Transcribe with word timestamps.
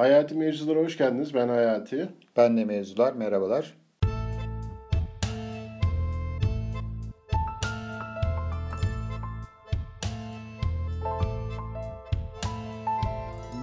Hayati 0.00 0.34
Mevzulara 0.34 0.78
hoş 0.78 0.98
geldiniz. 0.98 1.34
Ben 1.34 1.48
Hayati. 1.48 2.08
Ben 2.36 2.56
de 2.56 2.64
Mevzular. 2.64 3.12
Merhabalar. 3.12 3.74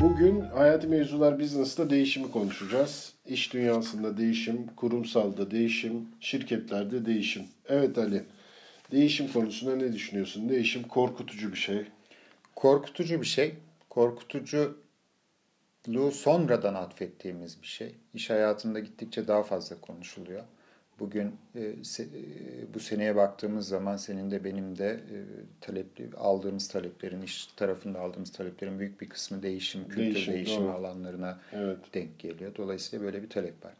Bugün 0.02 0.42
Hayati 0.42 0.88
Mevzular 0.88 1.40
Business'ta 1.40 1.90
değişimi 1.90 2.32
konuşacağız. 2.32 3.14
İş 3.26 3.54
dünyasında 3.54 4.18
değişim, 4.18 4.68
kurumsalda 4.76 5.52
değişim, 5.52 6.08
şirketlerde 6.20 7.06
değişim. 7.06 7.44
Evet 7.70 7.98
Ali, 7.98 8.24
değişim 8.92 9.28
konusunda 9.34 9.76
ne 9.76 9.94
düşünüyorsun? 9.94 10.50
Değişim 10.50 10.84
korkutucu 10.84 11.52
bir 11.52 11.58
şey. 11.58 11.86
Korkutucu 12.56 13.22
bir 13.22 13.28
şey. 13.28 13.54
Korkutuculuğu 15.88 16.12
sonradan 16.12 16.74
atfettiğimiz 16.74 17.62
bir 17.62 17.68
şey. 17.68 17.96
İş 18.14 18.30
hayatında 18.30 18.80
gittikçe 18.80 19.28
daha 19.28 19.44
fazla 19.44 19.82
konuşuluyor. 19.82 20.44
Bugün 21.00 21.36
e, 21.56 21.84
se, 21.84 22.04
e, 22.04 22.74
bu 22.74 22.80
seneye 22.80 23.16
baktığımız 23.16 23.68
zaman 23.68 23.98
senin 23.98 24.32
de 24.32 24.44
benim 24.44 24.78
de 24.78 24.90
e, 24.90 25.18
talepli 25.62 26.10
aldığımız 26.18 26.68
taleplerin 26.68 27.22
iş 27.22 27.48
tarafında 27.48 28.00
aldığımız 28.00 28.32
taleplerin 28.32 28.80
büyük 28.80 29.02
bir 29.02 29.10
kısmı 29.10 29.44
değişim, 29.44 29.88
kültür 29.88 30.16
değişim, 30.16 30.34
değişim 30.34 30.64
doğru. 30.64 30.72
alanlarına 30.72 31.40
evet. 31.54 31.78
denk 31.94 32.20
geliyor. 32.20 32.56
Dolayısıyla 32.58 33.06
böyle 33.06 33.24
bir 33.24 33.30
talep 33.30 33.66
var. 33.66 33.74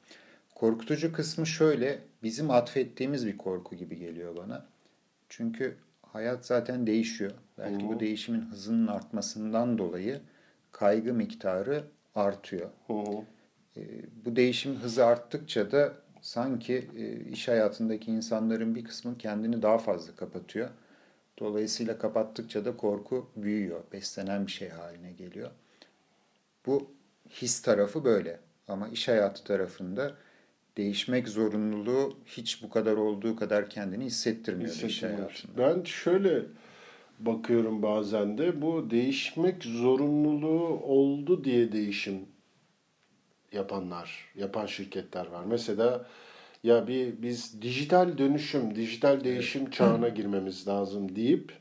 Korkutucu 0.56 1.14
kısmı 1.14 1.48
şöyle, 1.48 2.00
bizim 2.24 2.52
atfettiğimiz 2.52 3.28
bir 3.28 3.38
korku 3.38 3.76
gibi 3.76 3.98
geliyor 3.98 4.36
bana. 4.36 4.66
Çünkü 5.30 5.76
hayat 6.02 6.46
zaten 6.46 6.88
değişiyor. 6.88 7.32
Belki 7.58 7.84
Hı-hı. 7.84 7.94
bu 7.94 8.00
değişimin 8.00 8.42
hızının 8.42 8.88
artmasından 8.88 9.78
dolayı 9.78 10.22
kaygı 10.72 11.14
miktarı 11.14 11.84
artıyor. 12.18 12.70
E, 13.78 13.82
bu 14.26 14.36
değişim 14.36 14.76
hızı 14.76 15.06
arttıkça 15.06 15.72
da 15.72 15.94
sanki 16.22 16.88
e, 16.98 17.30
iş 17.32 17.48
hayatındaki 17.48 18.12
insanların 18.12 18.76
bir 18.76 18.84
kısmı 18.84 19.18
kendini 19.18 19.62
daha 19.62 19.78
fazla 19.78 20.16
kapatıyor. 20.16 20.70
Dolayısıyla 21.40 22.00
kapattıkça 22.00 22.66
da 22.66 22.78
korku 22.78 23.30
büyüyor, 23.36 23.84
beslenen 23.94 24.48
bir 24.48 24.52
şey 24.52 24.70
haline 24.70 25.12
geliyor. 25.12 25.52
Bu 26.66 26.92
his 27.30 27.62
tarafı 27.62 28.04
böyle 28.04 28.40
ama 28.68 28.88
iş 28.88 29.08
hayatı 29.08 29.44
tarafında 29.44 30.16
değişmek 30.78 31.28
zorunluluğu 31.28 32.18
hiç 32.26 32.64
bu 32.64 32.70
kadar 32.70 32.94
olduğu 32.94 33.36
kadar 33.36 33.70
kendini 33.70 34.06
hissettirmiyor, 34.06 34.70
hissettirmiyor. 34.70 35.32
iş 35.32 35.44
hayatında. 35.44 35.76
Ben 35.76 35.84
şöyle 35.84 36.44
bakıyorum 37.20 37.84
bazen 37.84 38.38
de 38.38 38.62
bu 38.62 38.90
değişmek 38.90 39.64
zorunluluğu 39.64 40.80
oldu 40.84 41.44
diye 41.44 41.72
değişim 41.72 42.26
yapanlar, 43.52 44.32
yapan 44.36 44.66
şirketler 44.66 45.26
var. 45.26 45.44
Mesela 45.46 46.08
ya 46.64 46.88
bir 46.88 47.22
biz 47.22 47.62
dijital 47.62 48.18
dönüşüm, 48.18 48.76
dijital 48.76 49.24
değişim 49.24 49.62
evet. 49.62 49.74
çağına 49.74 50.10
girmemiz 50.10 50.68
lazım 50.68 51.16
deyip 51.16 51.54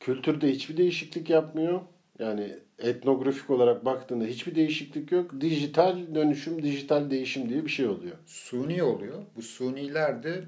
kültürde 0.00 0.52
hiçbir 0.52 0.76
değişiklik 0.76 1.30
yapmıyor. 1.30 1.80
Yani 2.18 2.58
etnografik 2.78 3.50
olarak 3.50 3.84
baktığında 3.84 4.24
hiçbir 4.24 4.54
değişiklik 4.54 5.12
yok. 5.12 5.40
Dijital 5.40 6.14
dönüşüm, 6.14 6.62
dijital 6.62 7.10
değişim 7.10 7.48
diye 7.48 7.64
bir 7.64 7.70
şey 7.70 7.86
oluyor. 7.86 8.16
Suni 8.26 8.82
oluyor. 8.82 9.22
Bu 9.36 9.42
suniler 9.42 10.22
de 10.22 10.44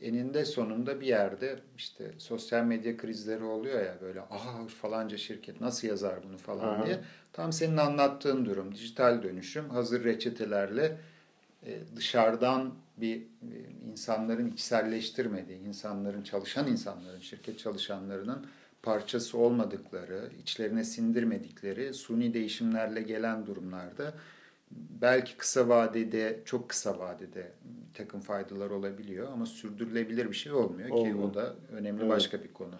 eninde 0.00 0.44
sonunda 0.44 1.00
bir 1.00 1.06
yerde 1.06 1.58
işte 1.76 2.12
sosyal 2.18 2.64
medya 2.64 2.96
krizleri 2.96 3.44
oluyor 3.44 3.84
ya 3.84 3.94
böyle 4.00 4.20
aha 4.20 4.66
falanca 4.66 5.16
şirket 5.16 5.60
nasıl 5.60 5.88
yazar 5.88 6.22
bunu 6.28 6.38
falan 6.38 6.74
Aha. 6.74 6.86
diye. 6.86 7.00
Tam 7.32 7.52
senin 7.52 7.76
anlattığın 7.76 8.44
durum 8.44 8.74
dijital 8.74 9.22
dönüşüm 9.22 9.68
hazır 9.70 10.04
reçetelerle 10.04 10.98
e, 11.66 11.78
dışarıdan 11.96 12.74
bir 12.96 13.16
e, 13.16 13.56
insanların 13.90 14.50
içselleştirmediği, 14.50 15.58
insanların 15.58 16.22
çalışan 16.22 16.68
insanların, 16.68 17.20
şirket 17.20 17.58
çalışanlarının 17.58 18.46
parçası 18.82 19.38
olmadıkları, 19.38 20.30
içlerine 20.42 20.84
sindirmedikleri 20.84 21.94
suni 21.94 22.34
değişimlerle 22.34 23.02
gelen 23.02 23.46
durumlarda 23.46 24.14
belki 24.70 25.36
kısa 25.36 25.68
vadede, 25.68 26.40
çok 26.44 26.68
kısa 26.68 26.98
vadede 26.98 27.52
takım 27.94 28.20
faydalar 28.20 28.70
olabiliyor 28.70 29.32
ama 29.32 29.46
sürdürülebilir 29.46 30.30
bir 30.30 30.36
şey 30.36 30.52
olmuyor 30.52 30.90
Olma. 30.90 31.04
ki 31.04 31.16
o 31.16 31.34
da 31.34 31.54
önemli 31.72 32.00
evet. 32.00 32.10
başka 32.10 32.44
bir 32.44 32.52
konu. 32.52 32.74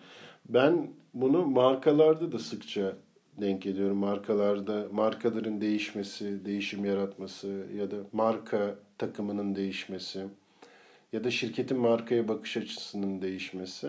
Ben 0.48 0.90
bunu 1.14 1.46
markalarda 1.46 2.32
da 2.32 2.38
sıkça 2.38 2.96
denk 3.40 3.66
ediyorum. 3.66 3.96
Markalarda 3.96 4.88
markaların 4.92 5.60
değişmesi, 5.60 6.44
değişim 6.44 6.84
yaratması 6.84 7.66
ya 7.76 7.90
da 7.90 7.96
marka 8.12 8.74
takımının 8.98 9.54
değişmesi 9.54 10.26
ya 11.12 11.24
da 11.24 11.30
şirketin 11.30 11.78
markaya 11.78 12.28
bakış 12.28 12.56
açısının 12.56 13.22
değişmesi. 13.22 13.88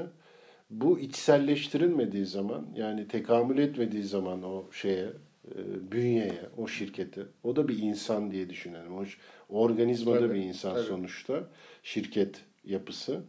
Bu 0.70 1.00
içselleştirilmediği 1.00 2.26
zaman 2.26 2.66
yani 2.76 3.08
tekamül 3.08 3.58
etmediği 3.58 4.04
zaman 4.04 4.44
o 4.44 4.72
şeye, 4.72 5.08
e, 5.56 5.92
bünyeye, 5.92 6.42
o 6.58 6.68
şirkete, 6.68 7.22
o 7.44 7.56
da 7.56 7.68
bir 7.68 7.78
insan 7.78 8.32
diye 8.32 8.50
düşünelim. 8.50 8.98
O 8.98 9.06
organizma 9.50 10.16
da 10.16 10.34
bir 10.34 10.40
insan 10.40 10.76
tabii. 10.76 10.86
sonuçta. 10.86 11.44
Şirket 11.84 12.42
yapısı. 12.66 13.22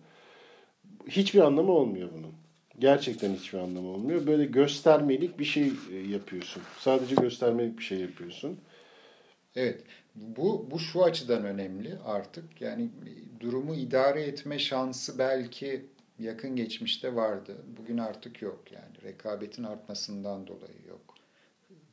Hiçbir 1.09 1.41
anlamı 1.41 1.73
olmuyor 1.73 2.09
bunun. 2.19 2.33
Gerçekten 2.79 3.35
hiçbir 3.35 3.59
anlamı 3.59 3.89
olmuyor. 3.89 4.27
Böyle 4.27 4.45
göstermelik 4.45 5.39
bir 5.39 5.45
şey 5.45 5.73
e, 5.93 5.97
yapıyorsun. 5.97 6.63
Sadece 6.79 7.15
göstermelik 7.15 7.79
bir 7.79 7.85
şey 7.85 7.99
yapıyorsun. 7.99 8.59
Evet. 9.57 9.83
Bu, 10.15 10.67
bu 10.71 10.79
şu 10.79 11.05
açıdan 11.05 11.45
önemli 11.45 11.99
artık. 12.05 12.61
Yani 12.61 12.89
durumu 13.41 13.75
idare 13.75 14.23
etme 14.23 14.59
şansı 14.59 15.19
belki 15.19 15.87
yakın 16.19 16.57
geçmişte 16.57 17.15
vardı. 17.15 17.57
Bugün 17.79 17.99
artık 17.99 18.43
yok 18.43 18.65
yani. 18.73 19.03
Rekabetin 19.03 19.65
artmasından 19.65 20.47
dolayı 20.47 20.87
yok. 20.89 21.20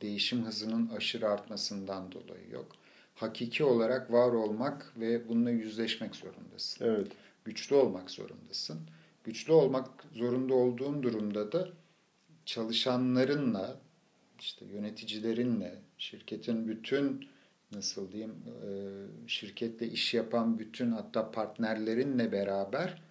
Değişim 0.02 0.46
hızının 0.46 0.90
aşırı 0.90 1.30
artmasından 1.30 2.12
dolayı 2.12 2.50
yok. 2.52 2.72
Hakiki 3.16 3.64
olarak 3.64 4.12
var 4.12 4.32
olmak 4.32 4.94
ve 5.00 5.30
bununla 5.30 5.50
yüzleşmek 5.50 6.16
zorundasın. 6.16 6.86
Evet. 6.86 7.12
Güçlü 7.46 7.76
olmak 7.76 8.12
zorundasın. 8.12 8.80
Güçlü 9.24 9.54
olmak 9.54 9.90
zorunda 10.14 10.54
olduğun 10.54 11.04
durumda 11.04 11.52
da 11.52 11.70
çalışanlarınla, 12.46 13.80
işte 14.40 14.66
yöneticilerinle, 14.66 15.76
şirketin 15.98 16.68
bütün 16.68 17.28
nasıl 17.72 18.12
diyeyim 18.12 18.36
e, 18.48 18.68
şirketle 19.28 19.88
iş 19.88 20.14
yapan 20.14 20.60
bütün 20.60 20.92
hatta 20.92 21.32
partnerlerinle 21.32 22.32
beraber 22.32 23.02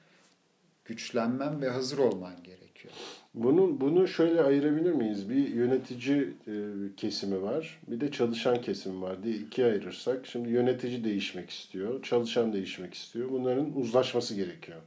güçlenmen 0.84 1.62
ve 1.62 1.68
hazır 1.68 1.98
olman 1.98 2.42
gerekiyor. 2.42 2.94
Bunu 3.36 3.80
bunu 3.80 4.08
şöyle 4.08 4.42
ayırabilir 4.42 4.92
miyiz? 4.92 5.30
Bir 5.30 5.48
yönetici 5.48 6.18
e, 6.46 6.52
kesimi 6.96 7.42
var, 7.42 7.78
bir 7.88 8.00
de 8.00 8.10
çalışan 8.10 8.60
kesimi 8.60 9.02
var 9.02 9.22
diye 9.22 9.34
ikiye 9.34 9.66
ayırırsak. 9.66 10.26
Şimdi 10.26 10.50
yönetici 10.50 11.04
değişmek 11.04 11.50
istiyor, 11.50 12.02
çalışan 12.02 12.52
değişmek 12.52 12.94
istiyor. 12.94 13.30
Bunların 13.30 13.76
uzlaşması 13.78 14.34
gerekiyor. 14.34 14.78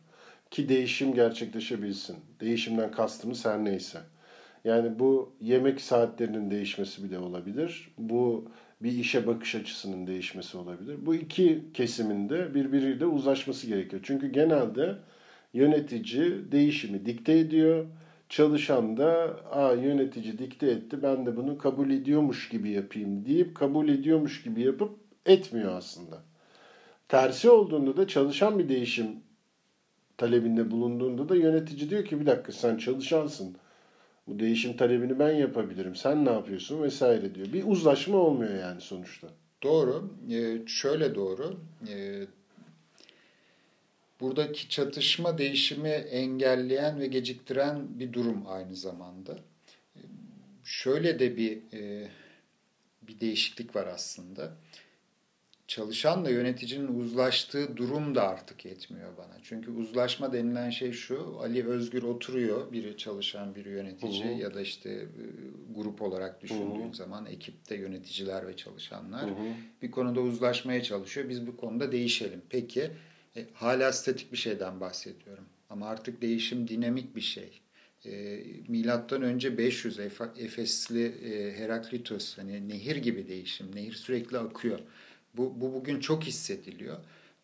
Ki 0.51 0.69
değişim 0.69 1.13
gerçekleşebilsin. 1.13 2.15
Değişimden 2.39 2.91
kastımız 2.91 3.45
her 3.45 3.65
neyse. 3.65 3.99
Yani 4.65 4.99
bu 4.99 5.33
yemek 5.41 5.81
saatlerinin 5.81 6.51
değişmesi 6.51 7.03
bile 7.03 7.19
olabilir. 7.19 7.91
Bu 7.97 8.45
bir 8.81 8.91
işe 8.91 9.27
bakış 9.27 9.55
açısının 9.55 10.07
değişmesi 10.07 10.57
olabilir. 10.57 10.95
Bu 11.05 11.15
iki 11.15 11.63
kesiminde 11.73 12.55
birbiriyle 12.55 13.05
uzlaşması 13.05 13.67
gerekiyor. 13.67 14.01
Çünkü 14.05 14.31
genelde 14.31 14.95
yönetici 15.53 16.51
değişimi 16.51 17.05
dikte 17.05 17.39
ediyor. 17.39 17.85
Çalışan 18.29 18.97
da 18.97 19.35
Aa, 19.51 19.73
yönetici 19.73 20.39
dikte 20.39 20.67
etti 20.67 21.03
ben 21.03 21.25
de 21.25 21.37
bunu 21.37 21.57
kabul 21.57 21.89
ediyormuş 21.91 22.49
gibi 22.49 22.69
yapayım 22.69 23.25
deyip 23.25 23.55
kabul 23.55 23.89
ediyormuş 23.89 24.43
gibi 24.43 24.61
yapıp 24.61 24.99
etmiyor 25.25 25.73
aslında. 25.73 26.17
Tersi 27.07 27.49
olduğunda 27.49 27.97
da 27.97 28.07
çalışan 28.07 28.59
bir 28.59 28.69
değişim 28.69 29.07
talebinde 30.17 30.71
bulunduğunda 30.71 31.29
da 31.29 31.35
yönetici 31.35 31.89
diyor 31.89 32.05
ki 32.05 32.19
bir 32.19 32.25
dakika 32.25 32.51
sen 32.51 32.77
çalışansın 32.77 33.55
bu 34.27 34.39
değişim 34.39 34.77
talebini 34.77 35.19
ben 35.19 35.31
yapabilirim. 35.31 35.95
Sen 35.95 36.25
ne 36.25 36.29
yapıyorsun 36.31 36.83
vesaire 36.83 37.35
diyor. 37.35 37.53
Bir 37.53 37.63
uzlaşma 37.67 38.17
olmuyor 38.17 38.53
yani 38.59 38.81
sonuçta. 38.81 39.27
Doğru. 39.63 40.09
Ee, 40.31 40.67
şöyle 40.67 41.15
doğru. 41.15 41.53
Ee, 41.89 42.23
buradaki 44.19 44.69
çatışma 44.69 45.37
değişimi 45.37 45.89
engelleyen 45.89 46.99
ve 46.99 47.07
geciktiren 47.07 47.99
bir 47.99 48.13
durum 48.13 48.47
aynı 48.47 48.75
zamanda. 48.75 49.39
Şöyle 50.63 51.19
de 51.19 51.37
bir 51.37 51.57
e, 51.73 52.09
bir 53.01 53.19
değişiklik 53.19 53.75
var 53.75 53.87
aslında. 53.87 54.51
çalışanla 55.67 56.29
yöneticinin 56.29 56.99
uzlaştığı 56.99 57.77
durum 57.77 58.15
da 58.15 58.27
artık 58.27 58.65
yetmiyor 58.65 59.17
bana. 59.17 59.37
Çünkü 59.43 59.71
uzlaşma 59.71 60.33
denilen 60.33 60.69
şey 60.69 60.91
şu, 60.91 61.39
Ali 61.41 61.67
Özgür 61.67 62.03
oturuyor, 62.03 62.71
biri 62.71 62.97
çalışan, 62.97 63.55
biri 63.55 63.69
yönetici 63.69 64.25
hı 64.25 64.35
hı. 64.35 64.41
ya 64.41 64.53
da 64.53 64.61
işte 64.61 64.89
e, 64.89 65.05
grup 65.75 66.01
olarak 66.01 66.41
düşündüğün 66.41 66.85
hı 66.85 66.89
hı. 66.89 66.95
zaman 66.95 67.25
ekipte 67.25 67.75
yöneticiler 67.75 68.47
ve 68.47 68.55
çalışanlar 68.55 69.29
hı 69.29 69.33
hı. 69.33 69.53
bir 69.81 69.91
konuda 69.91 70.21
uzlaşmaya 70.21 70.83
çalışıyor. 70.83 71.29
Biz 71.29 71.47
bu 71.47 71.57
konuda 71.57 71.91
değişelim. 71.91 72.41
Peki 72.49 72.91
e, 73.35 73.45
hala 73.53 73.93
statik 73.93 74.31
bir 74.31 74.37
şeyden 74.37 74.79
bahsediyorum. 74.79 75.45
Ama 75.69 75.87
artık 75.87 76.21
değişim 76.21 76.67
dinamik 76.67 77.15
bir 77.15 77.21
şey. 77.21 77.61
E, 78.05 78.43
milattan 78.67 79.21
önce 79.21 79.57
500 79.57 79.99
Efesli 80.37 81.05
e, 81.05 81.57
Heraklitos 81.57 82.37
hani 82.37 82.69
nehir 82.69 82.95
gibi 82.95 83.27
değişim. 83.27 83.75
Nehir 83.75 83.93
sürekli 83.93 84.37
akıyor. 84.37 84.79
Bu, 85.37 85.61
bu 85.61 85.73
bugün 85.73 85.99
çok 85.99 86.23
hissediliyor. 86.23 86.97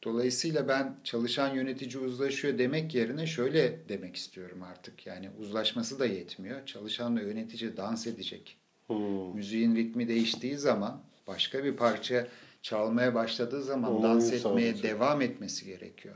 Dolayısıyla 0.04 0.68
ben 0.68 0.96
çalışan 1.04 1.56
yönetici 1.56 2.04
uzlaşıyor 2.04 2.58
demek 2.58 2.96
yerine 2.96 3.28
şöyle 3.28 3.90
demek 3.90 4.16
istiyorum 4.16 4.64
artık. 4.64 5.08
Yani 5.08 5.30
uzlaşması 5.40 6.00
da 6.00 6.06
yetmiyor. 6.06 6.66
Çalışanla 6.66 7.22
yönetici 7.22 7.78
dans 7.78 8.08
edecek. 8.08 8.58
Hmm. 8.88 9.36
Müziğin 9.36 9.76
ritmi 9.76 10.08
değiştiği 10.08 10.58
zaman 10.58 11.02
başka 11.28 11.64
bir 11.64 11.76
parça 11.76 12.28
çalmaya 12.66 13.16
başladığı 13.16 13.62
zaman 13.62 13.96
Onu 13.96 14.04
dans 14.04 14.34
etmeye 14.34 14.72
sadece. 14.72 14.84
devam 14.84 15.22
etmesi 15.22 15.66
gerekiyor. 15.66 16.16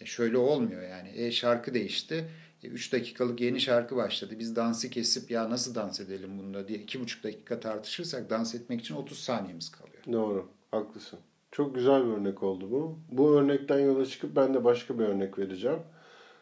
Ya 0.00 0.06
şöyle 0.06 0.38
olmuyor 0.38 0.82
yani. 0.82 1.08
E 1.14 1.30
şarkı 1.30 1.74
değişti. 1.74 2.30
3 2.62 2.88
e, 2.88 2.96
dakikalık 2.96 3.40
yeni 3.40 3.60
şarkı 3.60 3.96
başladı. 3.96 4.34
Biz 4.38 4.56
dansı 4.56 4.90
kesip 4.90 5.30
ya 5.30 5.50
nasıl 5.50 5.74
dans 5.74 6.00
edelim 6.00 6.38
bunda 6.38 6.68
diye 6.68 6.78
2,5 6.78 7.22
dakika 7.22 7.60
tartışırsak 7.60 8.30
dans 8.30 8.54
etmek 8.54 8.80
için 8.80 8.94
30 8.94 9.18
saniyemiz 9.18 9.70
kalıyor. 9.70 10.02
Doğru. 10.12 10.48
Haklısın. 10.70 11.18
Çok 11.52 11.74
güzel 11.74 12.06
bir 12.06 12.10
örnek 12.10 12.42
oldu 12.42 12.70
bu. 12.70 12.98
Bu 13.12 13.34
örnekten 13.34 13.78
yola 13.78 14.06
çıkıp 14.06 14.36
ben 14.36 14.54
de 14.54 14.64
başka 14.64 14.98
bir 14.98 15.04
örnek 15.04 15.38
vereceğim. 15.38 15.78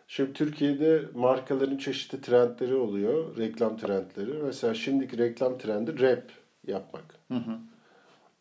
Şimdi 0.09 0.33
Türkiye'de 0.33 1.03
markaların 1.15 1.77
çeşitli 1.79 2.21
trendleri 2.21 2.75
oluyor. 2.75 3.37
Reklam 3.37 3.77
trendleri. 3.77 4.43
Mesela 4.43 4.75
şimdiki 4.75 5.19
reklam 5.19 5.59
trendi 5.59 6.01
rap 6.01 6.25
yapmak. 6.67 7.05
Hı 7.29 7.35
hı. 7.35 7.59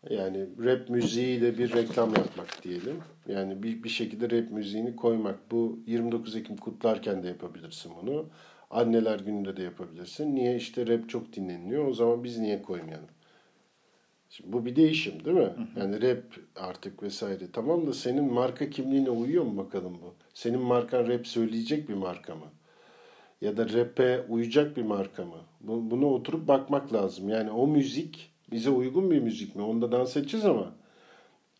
Yani 0.09 0.47
rap 0.63 0.89
müziğiyle 0.89 1.57
bir 1.57 1.73
reklam 1.73 2.09
yapmak 2.09 2.63
diyelim. 2.63 2.97
Yani 3.27 3.63
bir, 3.63 3.83
bir 3.83 3.89
şekilde 3.89 4.41
rap 4.41 4.51
müziğini 4.51 4.95
koymak. 4.95 5.51
Bu 5.51 5.79
29 5.87 6.35
Ekim 6.35 6.57
kutlarken 6.57 7.23
de 7.23 7.27
yapabilirsin 7.27 7.91
bunu. 8.01 8.25
Anneler 8.69 9.19
gününde 9.19 9.57
de 9.57 9.63
yapabilirsin. 9.63 10.35
Niye? 10.35 10.55
işte 10.55 10.87
rap 10.87 11.09
çok 11.09 11.33
dinleniliyor. 11.33 11.87
O 11.87 11.93
zaman 11.93 12.23
biz 12.23 12.37
niye 12.37 12.61
koymayalım? 12.61 13.09
Şimdi 14.29 14.53
bu 14.53 14.65
bir 14.65 14.75
değişim 14.75 15.25
değil 15.25 15.37
mi? 15.37 15.53
Yani 15.79 16.01
rap 16.01 16.23
artık 16.55 17.03
vesaire. 17.03 17.51
Tamam 17.53 17.87
da 17.87 17.93
senin 17.93 18.33
marka 18.33 18.69
kimliğine 18.69 19.09
uyuyor 19.09 19.43
mu 19.43 19.57
bakalım 19.57 19.93
bu? 20.01 20.13
Senin 20.33 20.61
markan 20.61 21.07
rap 21.07 21.27
söyleyecek 21.27 21.89
bir 21.89 21.93
marka 21.93 22.35
mı? 22.35 22.45
Ya 23.41 23.57
da 23.57 23.69
rap'e 23.69 24.25
uyacak 24.29 24.77
bir 24.77 24.83
marka 24.83 25.25
mı? 25.25 25.37
Buna 25.61 26.05
oturup 26.05 26.47
bakmak 26.47 26.93
lazım. 26.93 27.29
Yani 27.29 27.51
o 27.51 27.67
müzik 27.67 28.30
bize 28.51 28.69
uygun 28.69 29.11
bir 29.11 29.19
müzik 29.19 29.55
mi? 29.55 29.61
Onda 29.61 29.91
dans 29.91 30.17
edeceğiz 30.17 30.45
ama 30.45 30.71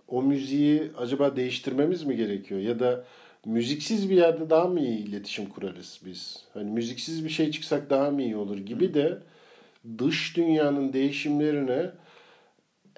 o 0.07 0.21
müziği 0.21 0.91
acaba 0.97 1.35
değiştirmemiz 1.35 2.03
mi 2.03 2.15
gerekiyor? 2.15 2.61
Ya 2.61 2.79
da 2.79 3.05
müziksiz 3.45 4.09
bir 4.09 4.15
yerde 4.15 4.49
daha 4.49 4.67
mı 4.67 4.79
iyi 4.79 4.97
iletişim 4.97 5.45
kurarız 5.45 6.01
biz? 6.05 6.45
Hani 6.53 6.71
müziksiz 6.71 7.25
bir 7.25 7.29
şey 7.29 7.51
çıksak 7.51 7.89
daha 7.89 8.11
mı 8.11 8.21
iyi 8.21 8.35
olur 8.35 8.57
gibi 8.57 8.93
de 8.93 9.17
dış 9.97 10.38
dünyanın 10.38 10.93
değişimlerine 10.93 11.91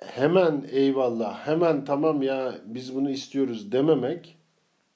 hemen 0.02 0.66
eyvallah, 0.72 1.48
hemen 1.48 1.86
tamam 1.86 2.22
ya 2.22 2.56
biz 2.66 2.96
bunu 2.96 3.10
istiyoruz 3.10 3.72
dememek, 3.72 4.38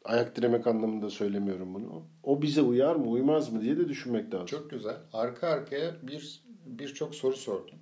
ayak 0.05 0.35
diremek 0.35 0.67
anlamında 0.67 1.09
söylemiyorum 1.09 1.73
bunu. 1.73 2.03
O 2.23 2.41
bize 2.41 2.61
uyar 2.61 2.95
mı, 2.95 3.07
uymaz 3.07 3.53
mı 3.53 3.61
diye 3.61 3.77
de 3.77 3.89
düşünmek 3.89 4.33
lazım. 4.33 4.45
Çok 4.45 4.69
güzel. 4.69 4.95
Arka 5.13 5.47
arkaya 5.47 5.95
bir 6.03 6.43
birçok 6.65 7.15
soru 7.15 7.35
sordum. 7.35 7.79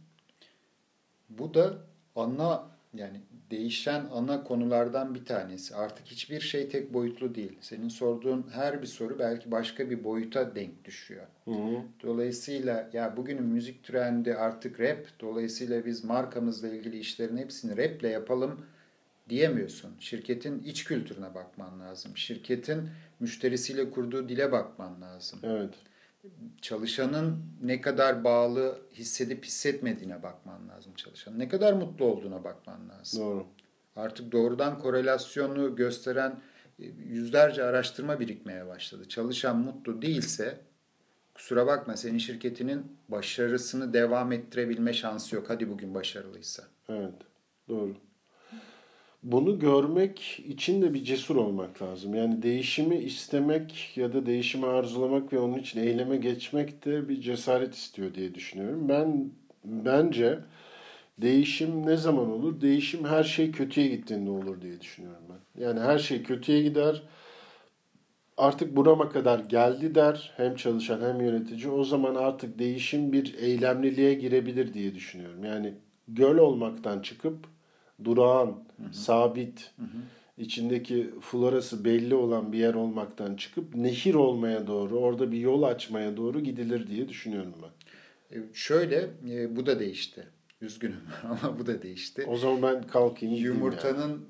Bu 1.38 1.54
da 1.54 1.78
ana 2.16 2.64
yani 2.94 3.22
değişen 3.52 4.06
ana 4.14 4.44
konulardan 4.44 5.16
bir 5.16 5.26
tanesi. 5.26 5.76
Artık 5.76 6.06
hiçbir 6.06 6.40
şey 6.40 6.70
tek 6.70 6.94
boyutlu 6.94 7.36
değil. 7.36 7.58
Senin 7.62 7.90
sorduğun 7.90 8.46
her 8.54 8.82
bir 8.82 8.88
soru 8.88 9.20
belki 9.20 9.52
başka 9.52 9.90
bir 9.90 10.04
boyuta 10.04 10.56
denk 10.56 10.86
düşüyor. 10.86 11.26
Hı 11.46 11.52
hı. 11.52 11.82
Dolayısıyla 12.04 12.90
ya 12.94 13.18
bugünün 13.18 13.44
müzik 13.44 13.84
trendi 13.84 14.36
artık 14.36 14.80
rap. 14.80 15.06
Dolayısıyla 15.20 15.86
biz 15.86 16.04
markamızla 16.04 16.68
ilgili 16.68 17.00
işlerin 17.00 17.38
hepsini 17.38 17.78
raple 17.78 18.10
yapalım 18.10 18.66
diyemiyorsun. 19.30 19.92
Şirketin 20.00 20.64
iç 20.64 20.84
kültürüne 20.84 21.36
bakman 21.36 21.80
lazım. 21.80 22.18
Şirketin 22.18 22.90
müşterisiyle 23.20 23.92
kurduğu 23.92 24.30
dile 24.30 24.52
bakman 24.52 25.02
lazım. 25.02 25.40
Evet 25.44 25.74
çalışanın 26.62 27.38
ne 27.64 27.82
kadar 27.82 28.24
bağlı 28.24 28.80
hissedip 28.94 29.46
hissetmediğine 29.46 30.24
bakman 30.24 30.70
lazım 30.70 30.94
çalışan. 30.96 31.40
Ne 31.40 31.48
kadar 31.50 31.74
mutlu 31.74 32.06
olduğuna 32.06 32.44
bakman 32.44 32.90
lazım. 32.90 33.22
Doğru. 33.22 33.46
Artık 33.96 34.32
doğrudan 34.32 34.80
korelasyonu 34.80 35.76
gösteren 35.76 36.40
e, 36.80 36.86
yüzlerce 36.86 37.64
araştırma 37.64 38.20
birikmeye 38.20 38.68
başladı. 38.68 39.10
Çalışan 39.10 39.58
mutlu 39.58 40.02
değilse 40.02 40.60
kusura 41.34 41.68
bakma 41.68 41.98
senin 41.98 42.18
şirketinin 42.18 42.98
başarısını 43.10 43.94
devam 43.94 44.32
ettirebilme 44.32 44.94
şansı 44.94 45.36
yok. 45.36 45.50
Hadi 45.50 45.70
bugün 45.70 45.94
başarılıysa. 45.94 46.64
Evet. 46.90 47.14
Doğru 47.70 47.96
bunu 49.26 49.60
görmek 49.60 50.40
için 50.48 50.82
de 50.82 50.94
bir 50.94 51.04
cesur 51.04 51.36
olmak 51.36 51.82
lazım. 51.82 52.16
Yani 52.16 52.42
değişimi 52.42 52.96
istemek 52.96 53.94
ya 53.96 54.14
da 54.14 54.26
değişimi 54.26 54.66
arzulamak 54.66 55.34
ve 55.34 55.40
onun 55.40 55.58
için 55.58 55.80
eyleme 55.80 56.18
geçmek 56.18 56.86
de 56.86 57.10
bir 57.10 57.22
cesaret 57.22 57.74
istiyor 57.76 58.14
diye 58.14 58.36
düşünüyorum. 58.36 58.90
Ben 58.90 59.32
bence 59.64 60.40
değişim 61.18 61.86
ne 61.86 61.98
zaman 61.98 62.32
olur? 62.32 62.62
Değişim 62.62 63.06
her 63.06 63.24
şey 63.24 63.52
kötüye 63.52 63.88
gittiğinde 63.88 64.30
olur 64.30 64.62
diye 64.62 64.82
düşünüyorum 64.82 65.24
ben. 65.30 65.64
Yani 65.64 65.80
her 65.80 66.00
şey 66.00 66.24
kötüye 66.24 66.62
gider. 66.64 67.02
Artık 68.38 68.76
burama 68.76 69.10
kadar 69.10 69.40
geldi 69.40 69.96
der 69.96 70.34
hem 70.38 70.56
çalışan 70.56 71.02
hem 71.02 71.22
yönetici. 71.22 71.70
O 71.70 71.84
zaman 71.84 72.16
artık 72.16 72.60
değişim 72.60 73.14
bir 73.14 73.36
eylemliliğe 73.38 74.14
girebilir 74.14 74.74
diye 74.74 74.96
düşünüyorum. 74.96 75.44
Yani 75.44 75.74
göl 76.08 76.38
olmaktan 76.38 77.00
çıkıp 77.00 77.55
durağan, 78.04 78.48
hı 78.48 78.88
hı. 78.88 78.94
sabit, 78.94 79.72
hı 79.78 79.84
hı. 79.84 79.98
içindeki 80.38 81.10
florası 81.22 81.86
belli 81.86 82.16
olan 82.16 82.52
bir 82.52 82.58
yer 82.58 82.74
olmaktan 82.74 83.36
çıkıp 83.36 83.76
nehir 83.76 84.14
olmaya 84.14 84.68
doğru, 84.68 85.00
orada 85.00 85.32
bir 85.32 85.38
yol 85.38 85.64
açmaya 85.64 86.18
doğru 86.18 86.40
gidilir 86.40 86.88
diye 86.88 87.10
düşünüyorum 87.10 87.54
ben. 87.62 87.76
E, 88.38 88.42
şöyle, 88.54 89.10
e, 89.30 89.56
bu 89.56 89.66
da 89.66 89.80
değişti. 89.80 90.28
Üzgünüm 90.62 91.02
ama 91.24 91.60
bu 91.60 91.66
da 91.66 91.82
değişti. 91.82 92.26
O 92.28 92.38
zaman 92.38 92.62
ben 92.62 92.88
kalkayım. 92.88 93.36
Yumurtanın 93.36 94.26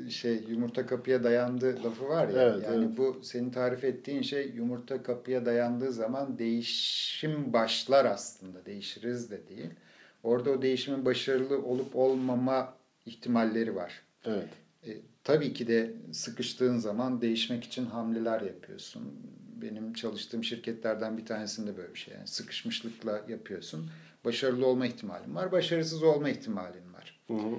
yani. 0.00 0.10
şey 0.10 0.40
yumurta 0.48 0.86
kapıya 0.86 1.24
dayandığı 1.24 1.84
lafı 1.84 2.08
var 2.08 2.28
ya. 2.28 2.42
Evet, 2.42 2.64
yani 2.64 2.84
evet. 2.84 2.98
bu 2.98 3.20
senin 3.22 3.50
tarif 3.50 3.84
ettiğin 3.84 4.22
şey 4.22 4.50
yumurta 4.54 5.02
kapıya 5.02 5.46
dayandığı 5.46 5.92
zaman 5.92 6.38
değişim 6.38 7.52
başlar 7.52 8.04
aslında. 8.04 8.66
Değişiriz 8.66 9.30
de 9.30 9.48
değil. 9.48 9.70
Orada 10.22 10.50
o 10.50 10.62
değişimin 10.62 11.04
başarılı 11.04 11.62
olup 11.62 11.96
olmama 11.96 12.75
ihtimalleri 13.06 13.74
var. 13.74 14.02
Evet. 14.24 14.48
E, 14.86 14.90
tabii 15.24 15.52
ki 15.52 15.66
de 15.66 15.92
sıkıştığın 16.12 16.78
zaman 16.78 17.20
değişmek 17.20 17.64
için 17.64 17.86
hamleler 17.86 18.40
yapıyorsun. 18.40 19.02
Benim 19.62 19.92
çalıştığım 19.92 20.44
şirketlerden 20.44 21.18
bir 21.18 21.26
tanesinde 21.26 21.76
böyle 21.76 21.94
bir 21.94 21.98
şey. 21.98 22.14
Yani 22.14 22.26
sıkışmışlıkla 22.26 23.24
yapıyorsun. 23.28 23.90
Başarılı 24.24 24.66
olma 24.66 24.86
ihtimalin 24.86 25.34
var, 25.34 25.52
başarısız 25.52 26.02
olma 26.02 26.30
ihtimalin 26.30 26.92
var. 26.92 27.20
Hı 27.26 27.34
hı. 27.34 27.56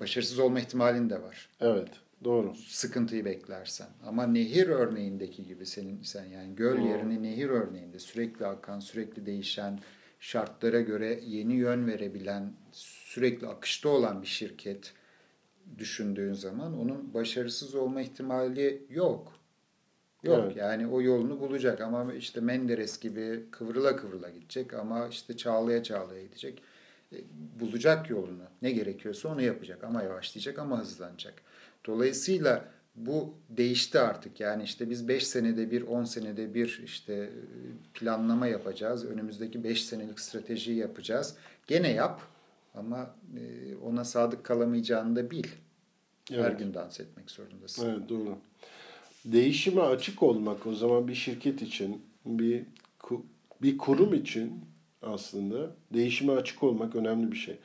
Başarısız 0.00 0.38
olma 0.38 0.60
ihtimalin 0.60 1.10
de 1.10 1.22
var. 1.22 1.48
Evet. 1.60 1.88
Doğru. 2.24 2.54
Sıkıntıyı 2.54 3.24
beklersen. 3.24 3.88
Ama 4.06 4.26
nehir 4.26 4.68
örneğindeki 4.68 5.46
gibi 5.46 5.66
senin 5.66 6.02
sen 6.02 6.24
yani 6.24 6.54
göl 6.54 6.78
yerine 6.78 7.22
nehir 7.22 7.48
örneğinde 7.48 7.98
sürekli 7.98 8.46
akan, 8.46 8.80
sürekli 8.80 9.26
değişen, 9.26 9.80
şartlara 10.20 10.80
göre 10.80 11.20
yeni 11.26 11.54
yön 11.54 11.86
verebilen, 11.86 12.52
sürekli 13.08 13.46
akışta 13.46 13.88
olan 13.88 14.22
bir 14.22 14.26
şirket 14.26 14.92
düşündüğün 15.78 16.32
zaman 16.32 16.80
onun 16.80 17.14
başarısız 17.14 17.74
olma 17.74 18.00
ihtimali 18.00 18.82
yok. 18.90 19.32
Yok 20.22 20.44
evet. 20.44 20.56
yani 20.56 20.86
o 20.86 21.02
yolunu 21.02 21.40
bulacak 21.40 21.80
ama 21.80 22.14
işte 22.14 22.40
Menderes 22.40 23.00
gibi 23.00 23.44
kıvrıla 23.50 23.96
kıvrıla 23.96 24.30
gidecek 24.30 24.74
ama 24.74 25.08
işte 25.08 25.36
çağlaya 25.36 25.82
çağlaya 25.82 26.22
gidecek. 26.22 26.62
E, 27.12 27.16
bulacak 27.60 28.10
yolunu. 28.10 28.42
Ne 28.62 28.70
gerekiyorsa 28.70 29.28
onu 29.28 29.42
yapacak 29.42 29.84
ama 29.84 30.02
yavaşlayacak 30.02 30.58
ama 30.58 30.80
hızlanacak. 30.80 31.34
Dolayısıyla 31.86 32.64
bu 32.96 33.34
değişti 33.50 33.98
artık. 34.00 34.40
Yani 34.40 34.62
işte 34.62 34.90
biz 34.90 35.08
5 35.08 35.26
senede 35.26 35.70
bir, 35.70 35.82
10 35.82 36.04
senede 36.04 36.54
bir 36.54 36.80
işte 36.84 37.14
e, 37.14 37.30
planlama 37.94 38.46
yapacağız. 38.46 39.04
Önümüzdeki 39.04 39.64
5 39.64 39.84
senelik 39.84 40.20
stratejiyi 40.20 40.76
yapacağız. 40.76 41.36
Gene 41.66 41.92
yap 41.92 42.22
Ama 42.74 43.14
e, 43.36 43.76
ona 43.76 44.04
sadık 44.04 44.44
kalamayacağını 44.44 45.16
da 45.16 45.30
bil. 45.30 45.46
Evet. 46.30 46.44
Her 46.44 46.52
gün 46.52 46.74
dans 46.74 47.00
etmek 47.00 47.30
zorundasın. 47.30 47.90
Evet 47.90 48.08
doğru. 48.08 48.38
Değişime 49.24 49.80
açık 49.80 50.22
olmak 50.22 50.66
o 50.66 50.74
zaman 50.74 51.08
bir 51.08 51.14
şirket 51.14 51.62
için, 51.62 52.02
bir 52.24 52.62
bir 53.62 53.78
kurum 53.78 54.14
için 54.14 54.64
aslında 55.02 55.70
değişime 55.92 56.32
açık 56.32 56.62
olmak 56.62 56.96
önemli 56.96 57.32
bir 57.32 57.36
şey. 57.36 57.56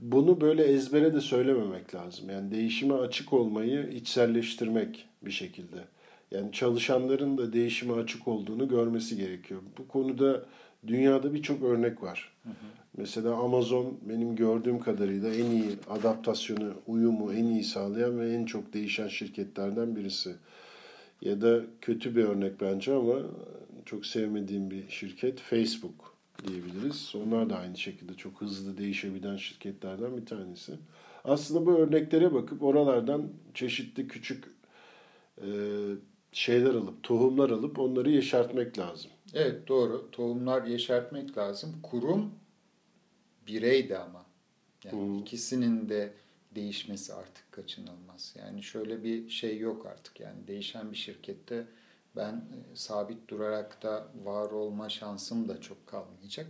Bunu 0.00 0.40
böyle 0.40 0.64
ezbere 0.64 1.14
de 1.14 1.20
söylememek 1.20 1.94
lazım. 1.94 2.30
Yani 2.30 2.50
değişime 2.50 2.94
açık 2.94 3.32
olmayı 3.32 3.88
içselleştirmek 3.88 5.08
bir 5.22 5.30
şekilde. 5.30 5.84
Yani 6.30 6.52
çalışanların 6.52 7.38
da 7.38 7.52
değişime 7.52 7.92
açık 7.92 8.28
olduğunu 8.28 8.68
görmesi 8.68 9.16
gerekiyor. 9.16 9.60
Bu 9.78 9.88
konuda 9.88 10.44
dünyada 10.86 11.34
birçok 11.34 11.62
örnek 11.62 12.02
var. 12.02 12.32
Hı 12.42 12.50
hı. 12.50 12.54
Mesela 12.96 13.34
Amazon 13.34 13.98
benim 14.02 14.36
gördüğüm 14.36 14.78
kadarıyla 14.78 15.34
en 15.34 15.50
iyi 15.50 15.70
adaptasyonu, 15.90 16.72
uyumu 16.86 17.32
en 17.32 17.44
iyi 17.44 17.64
sağlayan 17.64 18.20
ve 18.20 18.32
en 18.32 18.44
çok 18.44 18.72
değişen 18.72 19.08
şirketlerden 19.08 19.96
birisi. 19.96 20.34
Ya 21.20 21.40
da 21.40 21.60
kötü 21.80 22.16
bir 22.16 22.24
örnek 22.24 22.60
bence 22.60 22.94
ama 22.94 23.14
çok 23.84 24.06
sevmediğim 24.06 24.70
bir 24.70 24.88
şirket 24.88 25.40
Facebook 25.40 26.14
diyebiliriz. 26.46 27.12
Onlar 27.14 27.50
da 27.50 27.56
aynı 27.56 27.78
şekilde 27.78 28.14
çok 28.14 28.40
hızlı 28.40 28.78
değişebilen 28.78 29.36
şirketlerden 29.36 30.16
bir 30.16 30.26
tanesi. 30.26 30.72
Aslında 31.24 31.66
bu 31.66 31.72
örneklere 31.72 32.34
bakıp 32.34 32.62
oralardan 32.62 33.28
çeşitli 33.54 34.08
küçük 34.08 34.44
e, 35.38 35.48
şeyler 36.32 36.74
alıp, 36.74 37.02
tohumlar 37.02 37.50
alıp 37.50 37.78
onları 37.78 38.10
yeşertmek 38.10 38.78
lazım. 38.78 39.10
Evet 39.34 39.68
doğru. 39.68 40.08
Tohumlar 40.12 40.64
yeşertmek 40.64 41.38
lazım. 41.38 41.76
Kurum 41.82 42.30
birey 43.50 43.88
de 43.88 43.98
ama. 43.98 44.26
Yani 44.84 44.98
hmm. 44.98 45.18
ikisinin 45.18 45.88
de 45.88 46.12
değişmesi 46.54 47.14
artık 47.14 47.52
kaçınılmaz. 47.52 48.34
Yani 48.38 48.62
şöyle 48.62 49.04
bir 49.04 49.28
şey 49.28 49.58
yok 49.58 49.86
artık. 49.86 50.20
Yani 50.20 50.46
değişen 50.46 50.92
bir 50.92 50.96
şirkette 50.96 51.66
ben 52.16 52.32
e, 52.32 52.76
sabit 52.76 53.28
durarak 53.28 53.82
da 53.82 54.08
var 54.24 54.50
olma 54.50 54.88
şansım 54.88 55.48
da 55.48 55.60
çok 55.60 55.86
kalmayacak. 55.86 56.46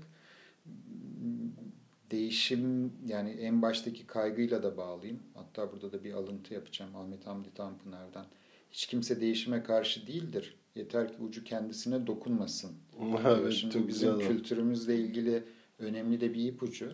Değişim 2.11 2.93
yani 3.07 3.31
en 3.31 3.63
baştaki 3.63 4.07
kaygıyla 4.07 4.63
da 4.63 4.77
bağlayayım. 4.77 5.23
Hatta 5.35 5.73
burada 5.73 5.93
da 5.93 6.05
bir 6.05 6.13
alıntı 6.13 6.55
yapacağım 6.55 6.97
Ahmet 6.97 7.27
Hamdi 7.27 7.55
Tanpınar'dan. 7.55 8.27
Hiç 8.71 8.87
kimse 8.87 9.21
değişime 9.21 9.63
karşı 9.63 10.07
değildir. 10.07 10.57
Yeter 10.75 11.09
ki 11.09 11.23
ucu 11.23 11.45
kendisine 11.45 12.07
dokunmasın. 12.07 12.73
Evet, 13.27 13.53
Şimdi 13.53 13.89
bizim 13.89 14.15
güzel. 14.15 14.29
kültürümüzle 14.29 14.97
ilgili 14.97 15.45
önemli 15.81 16.21
de 16.21 16.35
bir 16.35 16.45
ipucu. 16.45 16.93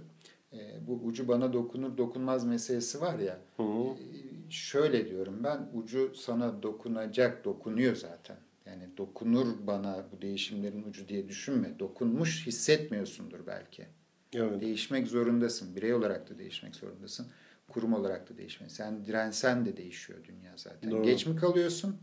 E, 0.52 0.86
bu 0.86 1.00
ucu 1.04 1.28
bana 1.28 1.52
dokunur 1.52 1.98
dokunmaz 1.98 2.44
meselesi 2.44 3.00
var 3.00 3.18
ya. 3.18 3.40
Hı 3.56 3.62
hı. 3.62 3.82
E, 3.90 4.50
şöyle 4.50 5.10
diyorum 5.10 5.44
ben 5.44 5.68
ucu 5.74 6.12
sana 6.14 6.62
dokunacak 6.62 7.44
dokunuyor 7.44 7.96
zaten. 7.96 8.36
Yani 8.66 8.96
dokunur 8.96 9.46
bana 9.66 10.06
bu 10.12 10.22
değişimlerin 10.22 10.82
ucu 10.82 11.08
diye 11.08 11.28
düşünme. 11.28 11.78
Dokunmuş 11.78 12.46
hissetmiyorsundur 12.46 13.46
belki. 13.46 13.86
Evet. 14.34 14.60
Değişmek 14.60 15.08
zorundasın. 15.08 15.76
Birey 15.76 15.94
olarak 15.94 16.30
da 16.30 16.38
değişmek 16.38 16.74
zorundasın. 16.74 17.26
Kurum 17.68 17.92
olarak 17.92 18.30
da 18.30 18.38
değişmek. 18.38 18.72
Sen 18.72 19.04
dirensen 19.04 19.66
de 19.66 19.76
değişiyor 19.76 20.24
dünya 20.24 20.52
zaten. 20.56 20.90
Doğru. 20.90 21.02
Geç 21.02 21.26
mi 21.26 21.36
kalıyorsun? 21.36 21.96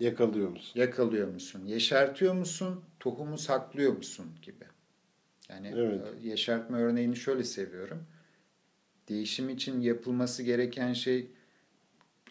Yakalıyor 0.00 0.50
musun? 0.50 0.80
Yakalıyor 0.80 1.28
musun? 1.28 1.66
Yeşertiyor 1.66 2.34
musun? 2.34 2.84
Tohumu 3.00 3.38
saklıyor 3.38 3.96
musun 3.96 4.26
gibi. 4.42 4.64
Yani 5.48 5.72
evet. 5.76 6.00
E, 6.24 6.28
yeşertme 6.28 6.78
örneğini 6.78 7.16
şöyle 7.16 7.44
seviyorum. 7.44 8.06
Değişim 9.08 9.48
için 9.48 9.80
yapılması 9.80 10.42
gereken 10.42 10.92
şey 10.92 11.30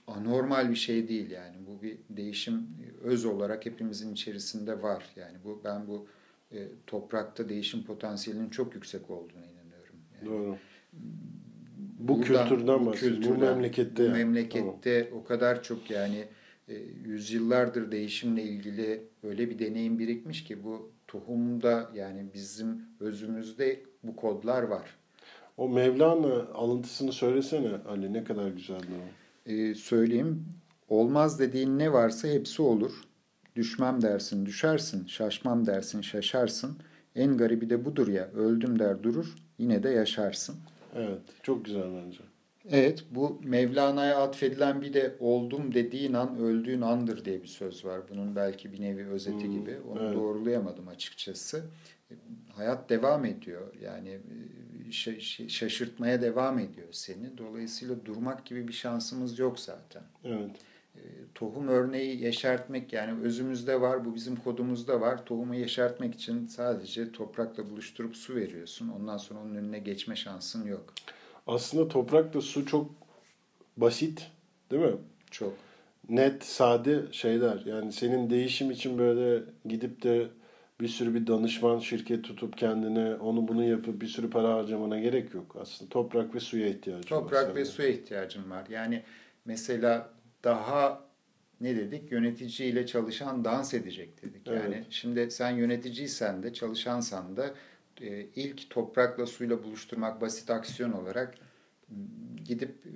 anormal 0.07 0.69
bir 0.69 0.75
şey 0.75 1.07
değil 1.07 1.31
yani. 1.31 1.55
Bu 1.67 1.81
bir 1.81 1.97
değişim 2.09 2.67
öz 3.03 3.25
olarak 3.25 3.65
hepimizin 3.65 4.13
içerisinde 4.13 4.81
var. 4.81 5.05
Yani 5.15 5.37
bu 5.43 5.61
ben 5.63 5.87
bu 5.87 6.07
e, 6.51 6.67
toprakta 6.87 7.49
değişim 7.49 7.83
potansiyelinin 7.83 8.49
çok 8.49 8.75
yüksek 8.75 9.09
olduğunu 9.09 9.45
inanıyorum. 9.45 9.95
Yani, 10.15 10.25
Doğru. 10.25 10.57
Bu 11.99 12.19
buradan, 12.19 12.49
kültürden 12.49 12.85
bu, 12.85 12.91
kültürden, 12.91 13.35
bu 13.35 13.39
memlekette. 13.39 14.07
Bu 14.07 14.11
memlekette 14.11 15.03
tamam. 15.09 15.23
o 15.23 15.27
kadar 15.27 15.63
çok 15.63 15.89
yani 15.89 16.27
e, 16.67 16.73
yüzyıllardır 17.05 17.91
değişimle 17.91 18.43
ilgili 18.43 19.03
öyle 19.23 19.49
bir 19.49 19.59
deneyim 19.59 19.99
birikmiş 19.99 20.43
ki 20.43 20.63
bu 20.63 20.91
tohumda 21.07 21.89
yani 21.95 22.25
bizim 22.33 22.81
özümüzde 22.99 23.83
bu 24.03 24.15
kodlar 24.15 24.63
var. 24.63 24.97
O 25.57 25.69
Mevlana 25.69 26.47
alıntısını 26.53 27.11
söylesene 27.11 27.77
Ali 27.89 28.13
ne 28.13 28.23
kadar 28.23 28.47
güzeldi 28.47 28.87
o. 28.95 29.51
Ee, 29.51 29.75
söyleyeyim. 29.75 30.45
Olmaz 30.89 31.39
dediğin 31.39 31.79
ne 31.79 31.93
varsa 31.93 32.27
hepsi 32.27 32.61
olur. 32.61 32.91
Düşmem 33.55 34.01
dersin 34.01 34.45
düşersin, 34.45 35.07
şaşmam 35.07 35.65
dersin 35.65 36.01
şaşarsın. 36.01 36.77
En 37.15 37.37
garibi 37.37 37.69
de 37.69 37.85
budur 37.85 38.07
ya 38.07 38.25
öldüm 38.31 38.79
der 38.79 39.03
durur 39.03 39.35
yine 39.57 39.83
de 39.83 39.89
yaşarsın. 39.89 40.55
Evet 40.95 41.21
çok 41.43 41.65
güzel 41.65 41.83
bence. 42.05 42.19
Evet 42.71 43.03
bu 43.11 43.41
Mevlana'ya 43.43 44.17
atfedilen 44.17 44.81
bir 44.81 44.93
de 44.93 45.15
oldum 45.19 45.73
dediğin 45.73 46.13
an 46.13 46.37
öldüğün 46.37 46.81
andır 46.81 47.25
diye 47.25 47.43
bir 47.43 47.47
söz 47.47 47.85
var. 47.85 48.01
Bunun 48.09 48.35
belki 48.35 48.73
bir 48.73 48.81
nevi 48.81 49.07
özeti 49.07 49.45
hmm, 49.45 49.51
gibi. 49.51 49.77
Onu 49.91 50.03
evet. 50.03 50.15
doğrulayamadım 50.15 50.87
açıkçası. 50.87 51.63
Hayat 52.55 52.89
devam 52.89 53.25
ediyor. 53.25 53.73
Yani 53.81 54.19
e, 54.87 54.91
şaşırtmaya 55.49 56.21
devam 56.21 56.59
ediyor 56.59 56.87
seni. 56.91 57.37
Dolayısıyla 57.37 58.05
durmak 58.05 58.45
gibi 58.45 58.67
bir 58.67 58.73
şansımız 58.73 59.39
yok 59.39 59.59
zaten. 59.59 60.03
Evet. 60.23 60.51
E, 60.95 61.01
tohum 61.35 61.67
örneği 61.67 62.23
yeşertmek 62.23 62.93
yani 62.93 63.21
özümüzde 63.21 63.81
var, 63.81 64.05
bu 64.05 64.15
bizim 64.15 64.35
kodumuzda 64.35 65.01
var. 65.01 65.25
Tohumu 65.25 65.55
yeşertmek 65.55 66.15
için 66.15 66.47
sadece 66.47 67.11
toprakla 67.11 67.69
buluşturup 67.69 68.15
su 68.15 68.35
veriyorsun. 68.35 68.89
Ondan 68.89 69.17
sonra 69.17 69.39
onun 69.39 69.55
önüne 69.55 69.79
geçme 69.79 70.15
şansın 70.15 70.67
yok. 70.67 70.93
Aslında 71.47 71.87
toprakla 71.87 72.41
su 72.41 72.65
çok 72.65 72.91
basit 73.77 74.31
değil 74.71 74.81
mi? 74.83 74.95
Çok. 75.31 75.53
Net, 76.09 76.43
sade 76.43 77.01
şeyler. 77.11 77.63
Yani 77.65 77.93
senin 77.93 78.29
değişim 78.29 78.71
için 78.71 78.97
böyle 78.97 79.43
gidip 79.65 80.03
de 80.03 80.27
bir 80.81 80.87
sürü 80.87 81.13
bir 81.13 81.27
danışman 81.27 81.79
şirket 81.79 82.23
tutup 82.23 82.57
kendine 82.57 83.15
onu 83.15 83.47
bunu 83.47 83.63
yapıp 83.63 84.01
bir 84.01 84.07
sürü 84.07 84.29
para 84.29 84.53
harcamana 84.53 84.99
gerek 84.99 85.33
yok. 85.33 85.55
Aslında 85.61 85.89
toprak 85.89 86.35
ve 86.35 86.39
suya 86.39 86.67
ihtiyacın 86.67 87.01
toprak 87.01 87.33
var. 87.33 87.39
Toprak 87.39 87.55
ve 87.55 87.65
suya 87.65 87.87
ihtiyacın 87.87 88.49
var. 88.49 88.65
Yani 88.69 89.03
mesela 89.45 90.09
daha 90.43 91.07
ne 91.61 91.75
dedik? 91.75 92.11
Yöneticiyle 92.11 92.85
çalışan 92.85 93.45
dans 93.45 93.73
edecek 93.73 94.23
dedik. 94.23 94.47
Yani 94.47 94.75
evet. 94.75 94.85
şimdi 94.89 95.31
sen 95.31 95.51
yöneticiysen 95.51 96.43
de 96.43 96.53
çalışansan 96.53 97.37
da 97.37 97.53
ilk 98.35 98.69
toprakla 98.69 99.25
suyla 99.25 99.63
buluşturmak 99.63 100.21
basit 100.21 100.49
aksiyon 100.49 100.91
olarak 100.91 101.35
gidip 102.45 102.69
e, 102.85 102.91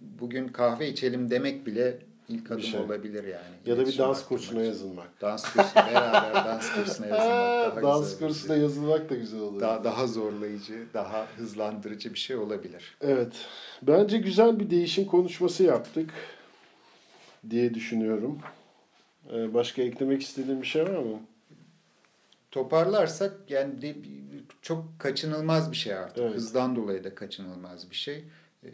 bugün 0.00 0.48
kahve 0.48 0.88
içelim 0.88 1.30
demek 1.30 1.66
bile 1.66 1.98
ilk 2.28 2.50
adım 2.50 2.62
şey. 2.62 2.80
olabilir 2.80 3.24
yani. 3.24 3.54
Ya 3.66 3.78
da 3.78 3.86
bir 3.86 3.98
dans 3.98 4.28
kursuna 4.28 4.60
için. 4.60 4.68
yazılmak. 4.70 5.20
Dans 5.20 5.52
kursuna 5.52 5.86
beraber 5.86 6.34
dans 6.44 6.74
kursuna 6.74 7.06
yazılmak 7.06 7.76
daha 7.76 7.82
Dans 7.82 8.18
kursuna 8.18 8.54
şey. 8.54 8.62
yazılmak 8.62 9.10
da 9.10 9.14
güzel 9.14 9.40
olur. 9.40 9.60
Daha, 9.60 9.84
daha 9.84 10.06
zorlayıcı, 10.06 10.86
daha 10.94 11.26
hızlandırıcı 11.36 12.14
bir 12.14 12.18
şey 12.18 12.36
olabilir. 12.36 12.96
Evet. 13.00 13.32
Bence 13.82 14.18
güzel 14.18 14.60
bir 14.60 14.70
değişim 14.70 15.04
konuşması 15.04 15.62
yaptık 15.62 16.10
diye 17.50 17.74
düşünüyorum. 17.74 18.38
Ee, 19.32 19.54
başka 19.54 19.82
eklemek 19.82 20.22
istediğin 20.22 20.62
bir 20.62 20.66
şey 20.66 20.82
var 20.84 20.98
mı? 20.98 21.20
Toparlarsak 22.50 23.32
yani 23.48 23.82
de, 23.82 23.94
çok 24.62 24.84
kaçınılmaz 24.98 25.70
bir 25.70 25.76
şey 25.76 25.94
artık. 25.94 26.18
Evet. 26.18 26.34
Hızdan 26.34 26.76
dolayı 26.76 27.04
da 27.04 27.14
kaçınılmaz 27.14 27.90
bir 27.90 27.96
şey. 27.96 28.24
Ee, 28.64 28.68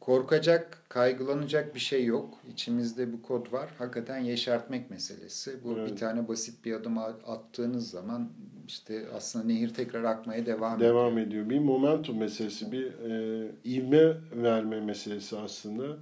korkacak, 0.00 0.82
kaygılanacak 0.88 1.74
bir 1.74 1.80
şey 1.80 2.04
yok. 2.04 2.38
İçimizde 2.52 3.12
bu 3.12 3.22
kod 3.22 3.52
var. 3.52 3.70
Hakikaten 3.78 4.18
yeşertmek 4.18 4.90
meselesi. 4.90 5.64
Bu 5.64 5.72
evet. 5.72 5.90
bir 5.90 5.96
tane 5.96 6.28
basit 6.28 6.64
bir 6.64 6.72
adım 6.72 6.98
attığınız 6.98 7.90
zaman 7.90 8.28
işte 8.66 9.06
aslında 9.14 9.44
nehir 9.44 9.74
tekrar 9.74 10.04
akmaya 10.04 10.46
devam, 10.46 10.76
ediyor. 10.76 10.90
Devam 10.90 11.18
ediyor. 11.18 11.50
Bir 11.50 11.58
momentum 11.58 12.18
meselesi, 12.18 12.72
bir 12.72 12.86
e, 12.86 13.50
ivme 13.64 14.14
verme 14.32 14.80
meselesi 14.80 15.38
aslında. 15.38 15.96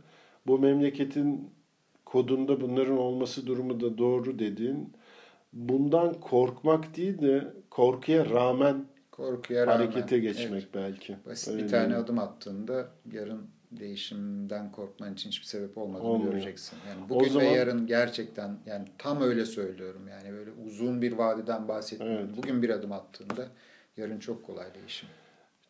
Bu 0.46 0.58
memleketin 0.58 1.50
kodunda 2.04 2.60
bunların 2.60 2.98
olması 2.98 3.46
durumu 3.46 3.80
da 3.80 3.98
doğru 3.98 4.38
dediğin. 4.38 4.92
Bundan 5.52 6.20
korkmak 6.20 6.96
değil 6.96 7.20
de 7.20 7.52
korkuya 7.70 8.30
rağmen 8.30 8.84
korkuya 9.10 9.66
rağmen 9.66 9.86
harekete 9.86 10.18
geçmek 10.18 10.62
evet. 10.62 10.74
belki. 10.74 11.16
Basit 11.26 11.48
Öyle 11.54 11.64
bir 11.64 11.68
tane 11.68 11.88
değil. 11.88 11.98
adım 11.98 12.18
attığında 12.18 12.88
yarın 13.12 13.50
değişimden 13.70 14.72
korkman 14.72 15.12
için 15.14 15.30
hiçbir 15.30 15.46
sebep 15.46 15.78
olmadığını 15.78 16.06
Olmuyor. 16.08 16.32
göreceksin. 16.32 16.78
Yani 16.88 17.08
bugün 17.08 17.28
zaman, 17.28 17.46
ve 17.48 17.50
yarın 17.50 17.86
gerçekten 17.86 18.58
yani 18.66 18.84
tam 18.98 19.22
öyle 19.22 19.44
söylüyorum. 19.44 20.08
Yani 20.08 20.32
böyle 20.32 20.50
uzun 20.66 21.02
bir 21.02 21.12
vadeden 21.12 21.68
bahsetmiyorum. 21.68 22.26
Evet. 22.26 22.36
Bugün 22.36 22.62
bir 22.62 22.70
adım 22.70 22.92
attığında 22.92 23.48
yarın 23.96 24.18
çok 24.18 24.46
kolay 24.46 24.74
değişim. 24.74 25.08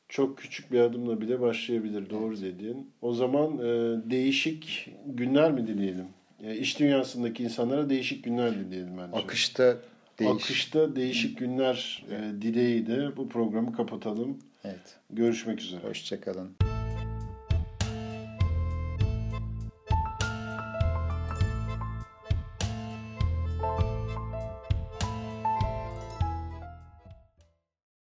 çok 0.08 0.38
küçük 0.38 0.72
bir 0.72 0.80
adımla 0.80 1.20
bile 1.20 1.40
başlayabilir. 1.40 2.10
Doğru 2.10 2.40
dediğin. 2.40 2.90
O 3.02 3.12
zaman 3.12 3.58
e, 3.58 4.00
değişik 4.10 4.90
günler 5.06 5.52
mi 5.52 5.66
dileyelim? 5.66 6.06
E, 6.42 6.56
iş 6.56 6.78
dünyasındaki 6.78 7.44
insanlara 7.44 7.90
değişik 7.90 8.24
günler 8.24 8.54
dileyelim 8.54 8.98
bence. 8.98 9.24
Akışta 9.24 9.76
değiş. 10.18 10.30
Akışta 10.30 10.96
değişik 10.96 11.38
günler 11.38 12.06
e, 12.10 12.42
dileğiyle 12.42 13.16
bu 13.16 13.28
programı 13.28 13.72
kapatalım. 13.72 14.38
Evet. 14.64 14.96
Görüşmek 15.10 15.60
üzere. 15.60 15.80
Hoşçakalın. 15.82 16.50